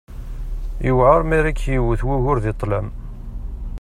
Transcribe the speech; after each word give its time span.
Yewεer 0.85 1.21
mi 1.27 1.35
ara 1.37 1.51
k-yewwet 1.57 2.01
wugur 2.07 2.37
di 2.43 2.53
ṭṭlam. 2.55 2.87